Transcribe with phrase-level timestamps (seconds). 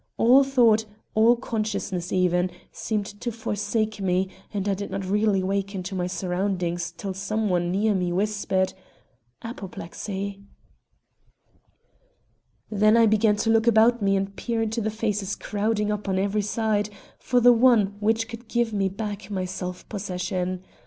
[0.17, 5.83] All thought, all consciousness even, seemed to forsake me, and I did not really waken
[5.83, 8.73] to my surroundings till some one near me whispered:
[9.43, 10.41] "Apoplexy!"
[12.71, 16.17] Then I began to look about me and peer into the faces crowding up on
[16.17, 16.89] every side,
[17.19, 20.63] for the only one which could give me back my self possession.